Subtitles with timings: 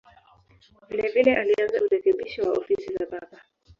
[0.89, 3.37] Vilevile alianza urekebisho wa ofisi za Papa.